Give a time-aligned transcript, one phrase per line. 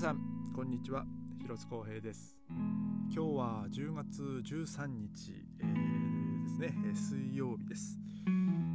[0.00, 0.18] さん
[0.56, 1.04] こんにちは。
[1.42, 2.34] 広津光平です。
[2.48, 6.94] 今日は10月13日、えー、ですね。
[6.94, 7.98] 水曜日です、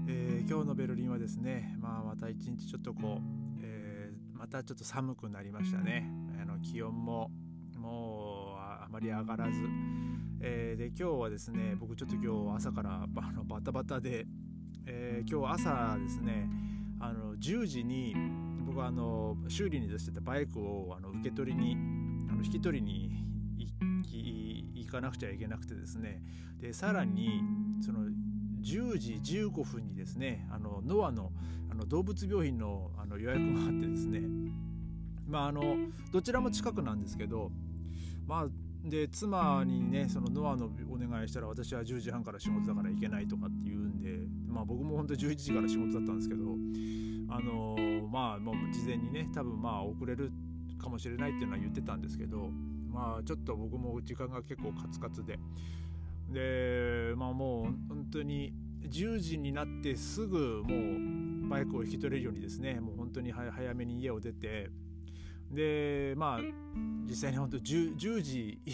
[0.08, 6.08] えー、今日のベルリンはですねまあまた一日ちょっとこう、えー、またちょっと寒くなりましたね。
[6.40, 7.32] あの気温も
[7.76, 9.60] もうあまり上がらず、
[10.42, 14.28] えー、で今日はですね僕ちょっと今日朝からあのバタバタで、
[14.86, 16.48] えー、今日朝ですね
[17.00, 18.14] あの10時に
[18.76, 21.78] 僕はあの修理に出してたバイクをあの受け取りに
[22.30, 23.10] あの引き取りに
[24.74, 26.22] 行かなくちゃいけなくてですね。
[26.60, 27.42] でさらに
[27.80, 28.02] その
[28.62, 31.32] 10時15分にですねあのノアの
[31.72, 34.20] あの動物病院のあの予約があってですね。
[35.26, 35.78] まああの
[36.12, 37.54] どちらも近くなんですけど
[38.28, 38.48] まあ
[38.84, 46.58] で妻にねそのノアのお願いしたら私は10時半から仕事だから行けないとかって言うんでまあ僕も本当11時から仕事だったんですけど
[47.30, 47.76] あの
[48.12, 50.32] まあもう事前にね多分まあ遅れる
[50.78, 52.50] かもしれないっていうのは言ってたんですけど
[52.92, 55.40] まあちょっと僕も時間が結構カツカツで。
[56.32, 58.52] でまあもう本当に
[58.82, 64.70] 10時になってすぐもうバイクを引き取れるようにですねもう本当に早めに家を出て
[65.52, 66.40] でまあ
[67.08, 68.60] 実際に本当 10, 10時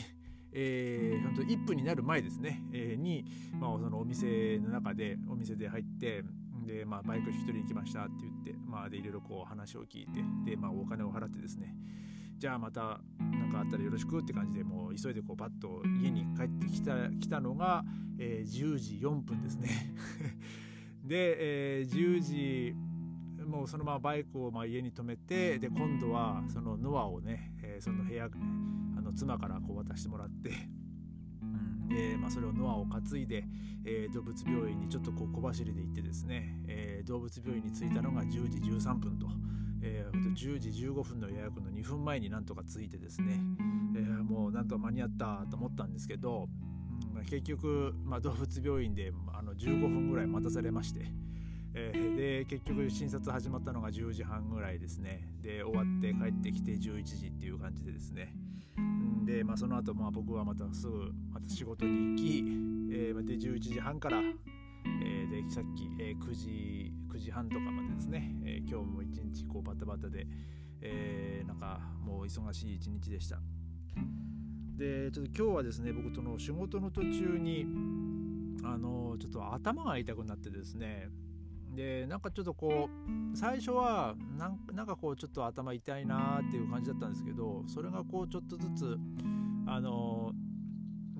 [0.53, 6.25] えー、本当1分になる前ですね、えー、に、まあ、そのお店の中でお店で入って
[6.65, 11.75] で、まあ、バイク引き取りに来ましたって言って、まあ、でいろいろこう話を聞いてで、まあ、お金を払ってですね
[12.37, 17.83] じゃあまた何かあったらよろしくって感じでもう急いでこうバッと家に帰ってきた来たのが、
[18.17, 19.69] えー、10時4分ですね。
[21.05, 22.75] で、えー、10時
[23.45, 30.51] もうそのままバイクをまあ家に止めてで今度はそのノアをね、えー、その部屋あの妻からこう渡してもらって
[31.93, 33.45] えー、まあ、それをノアを担いで、
[33.85, 39.27] えー、動物病院にちょっとこう小走りで行ってですね、えー、動物病院に着いたのが10時13分と、
[39.81, 43.39] え10時15分の予約の2分前になんとか着いてですね、
[43.95, 46.47] えもうなんとか間に合ったと思ったんですけど、
[47.15, 51.05] うん、結局、まあ、動物病院であの15分ぐらい待たされまして。
[51.73, 58.33] えー、で結局診察始まったのが10時半ぐらいですねで終わって帰ってきて11時っていう感じでですね
[59.31, 62.39] で、まあ、その後まあ僕はまたすぐまた仕事に行き、
[62.93, 70.27] えー、で11時半から、えー、でさっき、えー、9時9時半とかまでですね、えー、今日も一日こうバタバタで、
[70.81, 73.39] えー、なんかもう忙しい一日でした。
[74.77, 77.65] でちょっと今日はですね僕との仕事の途中に
[78.63, 81.09] あのちょっと頭が痛くなってですね
[81.75, 82.89] でなんかちょっとこ
[83.33, 84.49] う最初はな
[84.83, 88.97] んかこうちょっと頭痛いなっていう感じだったんですけどそれがこうちょっとずつ
[89.67, 90.31] あの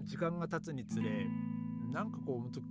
[0.04, 1.28] 時間が経つにつれ
[1.92, 2.62] なんかこうちょ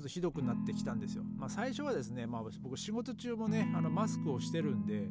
[0.00, 1.24] っとひどくなってきたんですよ。
[1.36, 5.10] まあ、最初はですね、まあ、僕仕事中もねあのマスクをしてるんで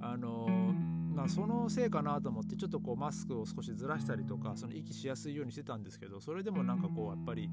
[0.00, 0.87] あのー
[1.24, 7.50] あ、そのせいかなと思ってちょっとこうマスクを少しずらしたりとかその息しやすいようにしてたんですけどそれでもなんかこうやっぱり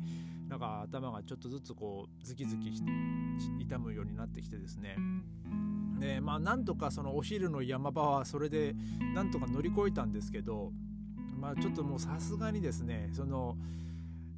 [0.48, 2.92] なんか頭がちょっとずつこうズキズキして
[3.60, 4.98] 痛むようになってきてですね
[6.00, 8.76] でまあなんとかそのお昼の山場はそれで
[9.14, 10.72] なんとか乗り越えたんですけど
[11.40, 13.58] まあちょっともうさすがにですねその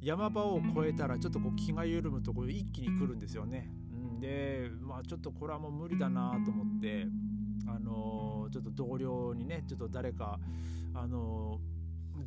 [0.00, 3.68] 山場を越えたらちょっとこう気が緩むとこ一気に来るんですよね。
[4.20, 7.06] でまあちょっとこれはもう無理だなと思って
[7.66, 10.38] あのちょっと同僚にねちょっと誰か
[10.94, 11.58] あの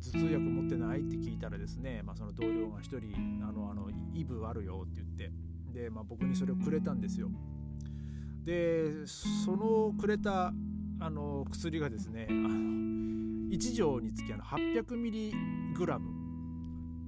[0.00, 5.32] 頭痛薬持ってないって聞いたらですね、まあ、その同僚が1人あのあのイブあるよって言っ
[5.74, 7.30] てで、まあ、僕にそれをくれたんですよ。
[8.44, 10.52] でそのくれた
[11.00, 12.48] あの薬がですねあの
[13.50, 15.92] 1錠につきあの 800mg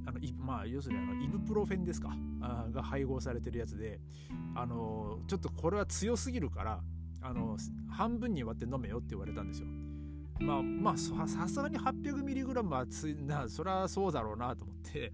[0.07, 2.11] あのまあ要するにあのイブプロフェンですか
[2.41, 4.01] あが配合されてるやつで
[4.55, 6.81] あのちょっとこれは強すぎるから
[7.25, 7.57] あの
[7.89, 9.69] 半分に割って飲めよって言われたんですよ。
[10.41, 15.13] まあまあさすがに 800mg はつなそりゃそうだろうなと思って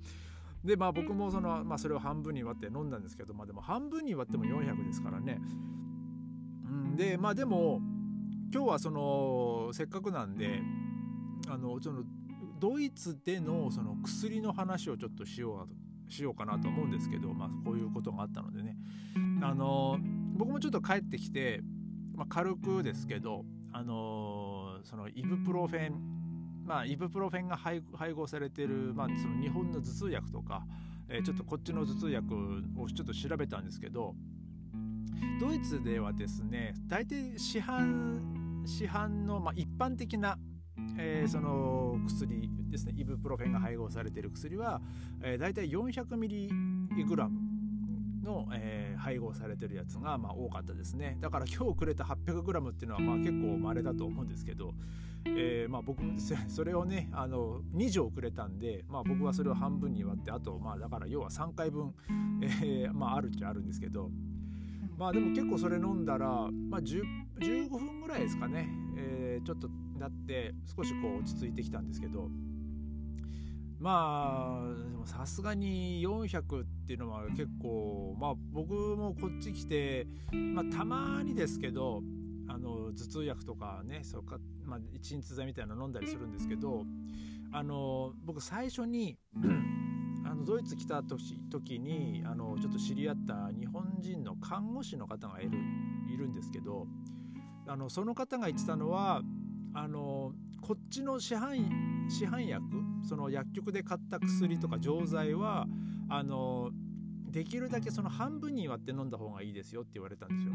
[0.64, 5.40] でまあ僕もその、まあ、それを半分に割って飲んだんですけどまあでも半分に割っても400ですからね。
[6.96, 7.80] でまあでも
[8.52, 10.60] 今日はそのせっかくなんで
[11.48, 12.02] あのその
[12.58, 15.66] ドイツでのその薬の話をちょっとしよ
[16.08, 18.76] うしようかなと思うんですけど、まあ、こういうことがあったのでね
[19.42, 19.98] あの
[20.34, 21.60] 僕もちょっと帰ってきて
[22.20, 27.80] まあ、軽くですけど、あのー、そのイブプロフェン、まあ、イブプロフェンが配
[28.12, 30.66] 合されている、まあ、その日本の頭痛薬とか、
[31.08, 34.14] えー、ちょっとこっちの頭痛薬をちょっと調べたんですけど
[35.40, 40.36] ドイツではですね大体市販市販の、まあ、一般的な
[40.98, 44.80] えー、その薬ですねイブプロフェンが配合されている薬は、
[45.22, 47.28] えー、大体 400mg
[48.22, 51.16] の、えー、配合されてるやつが、まあ、多かったですね。
[51.20, 54.74] だから今日くれた 800g っていうのは、まあ、結構稀だと思うんですけど、
[55.26, 61.94] えーまあ、僕もですねそれをねあの2錠くれたんで、まあ、僕はそれを半分に割ってあと、まあ、だから要は3回分、
[62.32, 64.10] えーまあ、あるっちゃあるんですけど
[64.96, 66.26] まあでも結構それ飲んだら、
[66.68, 69.68] まあ、15分ぐらいですかね、えー、ちょっと
[69.98, 72.28] なって少しこう落ち着いてきたんですけど
[73.80, 74.60] ま
[75.04, 82.02] あさすがに400っていうのは結構まあ僕もこっち来て、まあ、たまにですけど
[82.46, 86.84] あの頭痛薬とかねそうか、まあ、一日剤みたいなの飲んだりするんですけど
[87.52, 89.16] あの僕最初に
[90.26, 95.58] あのドイツ来た時時にあのちょっと知り合った日本人の看護師の方がいる
[96.12, 96.86] いるんですけど
[97.66, 99.22] あのその方が言ってたのは
[99.72, 102.64] あのこっちの市販市販薬
[103.08, 105.66] その薬局で買った薬とか錠剤は
[106.08, 106.70] あの
[107.30, 110.52] できるだけその半分に割って飲んだ方がいいですよって言われたんですよ。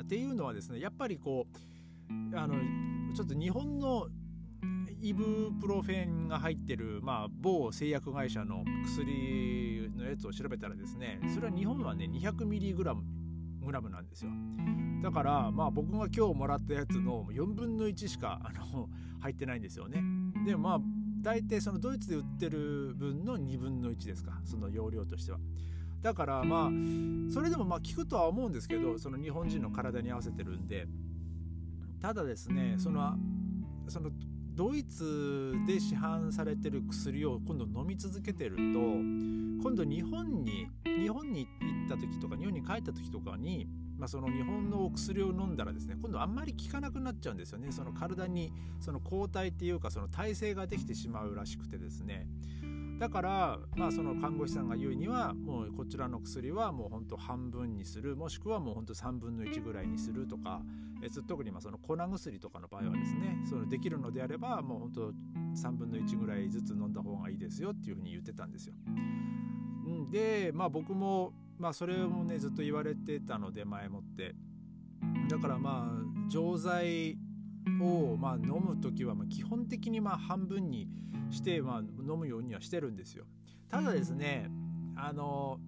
[0.00, 1.46] っていうのはですねやっぱりこ
[2.10, 2.54] うあの
[3.14, 4.08] ちょっと日本の
[5.00, 12.94] イブプロフェンが入ってる、まあ、某製薬会社の薬のやつを調べたらですねそれは日本はね 200mg
[13.72, 14.30] なんですよ。
[15.02, 18.88] だからまあ僕が今日もらったやつの4分の1しかあの
[19.20, 20.02] 入ってないんですよね。
[20.44, 20.80] でもまあ
[21.20, 25.38] 大体そのドイツで売ってる分の2分の1ですかその容量としては。
[26.02, 26.70] だからまあ
[27.32, 30.86] それでもまあ効くとは思うんですけどその日本人の体に合わせてるんで。
[32.00, 33.16] ただですねその
[33.88, 34.10] その
[34.58, 47.70] ドイツで市販されてる薬を今度飲み続けてると今度日本に日本に行った時とか日本に帰った時とかに、まあ、その日本のお薬を飲んだらですね今度あんまり効かなくなっちゃうんですよね。
[47.70, 52.26] その体にその抗体っていうかその耐性ができてしまうらしくてですね。
[52.98, 60.62] だから、まあ、その看護師さんが言うにはもうこちらの薬はもうほんと半分にするもしくはもうほんと3分の1ぐらいにするとか
[61.00, 65.12] え特にまあその粉薬とかの場合はですねそのできるのであればもうほんと
[65.54, 68.74] 3分の1ぐらいずつ飲んだ方がいいですよっていうふうに言ってたんですよ。
[70.10, 74.34] でまあ僕も、まあ、それもねずっと言われてたので前もって
[75.28, 77.18] だからまあ錠剤
[77.80, 80.88] をまあ飲む時はまあ基本的にまあ半分に
[81.30, 83.24] してまあ飲むようにはしてるんですよ。
[83.68, 84.50] ただですね
[84.96, 85.58] あの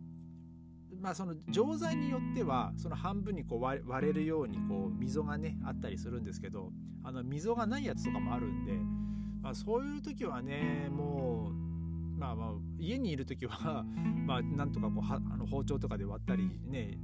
[1.00, 6.70] まあその錠剤によってはその半分にこう割れるようにこう溝がねあったりするんですけど
[7.04, 8.72] あの溝がないやつとかもあるんで、
[9.42, 13.84] まあ、そういう時はねもうまあまあ家にいる時は
[14.26, 16.98] まあなんとかこうはあの包丁とかで割ったりね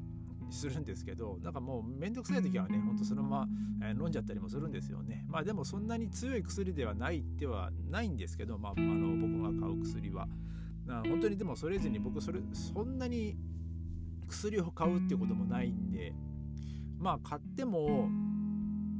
[0.56, 3.48] するんですけどなんかもうめんどくさい時はねほんとそのまま、
[3.82, 5.24] えー、飲んじゃったりもするんですよね。
[5.28, 10.26] まあでもそんなに強い薬ではないではないんですけど、まあ、あの僕が買う薬は。
[10.86, 13.36] 本当にでもそれずに僕それそんなに
[14.28, 16.14] 薬を買うっていうこともないんで
[16.98, 18.08] まあ買っても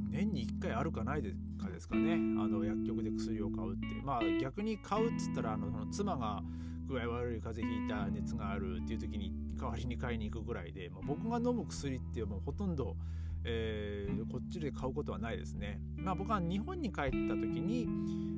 [0.09, 1.21] 年に1回あるかない
[1.57, 2.13] かですかね。
[2.13, 3.85] あの薬局で薬を買うって。
[4.03, 6.43] まあ逆に買うっつったらあの妻が
[6.87, 12.95] 具合悪い風邪ひいた熱があるっていう時に代わりに買いに行くぐらいで、まあ、僕が飲む薬ってもうほとんど、
[13.43, 15.79] えー、こっちで買うことはないですね。
[15.95, 17.87] まあ、僕は日本に帰った時に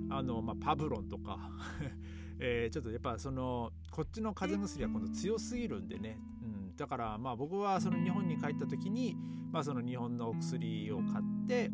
[0.10, 1.38] あの、まあ、パブロンとか
[2.42, 9.18] えー、ちょっとやっぱそのこっちの風邪薬は今度強すぎるんでね、うん、だからまあ僕はその日本に帰った時に、
[9.52, 11.70] まあ、その日本のお薬を買って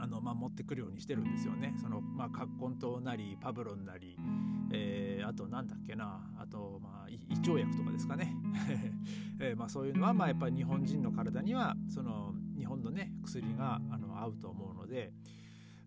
[0.00, 1.74] あの、まあ、持ってくるようにしてるんですよね。
[1.80, 4.16] そのまあ、カッコン糖なりパブロンなり、
[4.72, 6.20] えー、あとなんだっけな。
[6.38, 8.34] あとまあ胃腸薬とかですかね、
[9.38, 15.12] えー、まあそういうのはまあやっぱり日本人の体にはその日本のね薬があの合うと思うので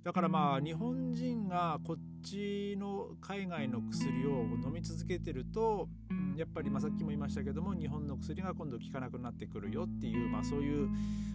[0.04, 10.90] だからまあ日本人がこっちの海外の薬を飲み続けてると、うん、やっぱりまあさっきも言いましたけども日本の薬が今度効かなくなってくるよっていう、まあ、そういう、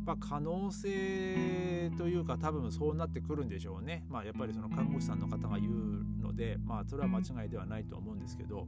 [0.04, 4.04] まあ、可能性というか多分そうなってくるんでしょうね。
[4.10, 8.66] まあ、やっぱりその看護師さんの方が言うので、まあ、それは間違いではないと思うんですけど。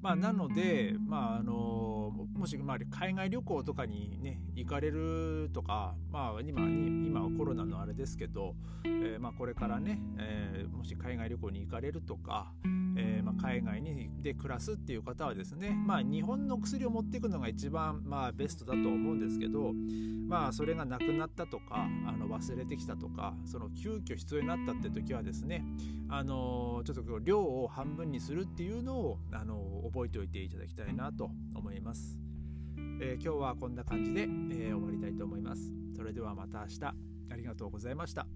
[0.00, 8.54] まあ、なので、まあ、あのもし、まあ、海外旅行とかに、ね、行かれるとか、まあ、今今はコロナのあれですけど、
[8.84, 12.52] えーまあ、これからね、えー、もし海外旅行に行かれるとか、
[12.96, 19.72] えーまあ、海外にで暮らすっていう方はですね、まあ、日本の薬を持っていくのが一番、まあ、ベストだと思うんですけど、
[20.26, 25.64] まあ、それがなくなったとかあの忘れてきたとかその急遽必要になったって時はですね、
[26.08, 29.54] あのちょっと量を半分にするっていうのを、あの
[29.92, 32.18] 覚えておいていただきたいなと思います。
[33.00, 35.72] えー、今日はこんな感じで、えー、終わりたいと思います。
[35.96, 38.26] それではまた明日ありがとうございました。